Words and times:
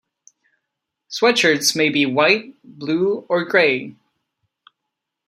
Sweatshirts 1.11 1.75
may 1.75 1.89
be 1.89 2.07
white, 2.07 2.55
blue 2.63 3.19
or 3.29 3.45
gray. 3.45 3.95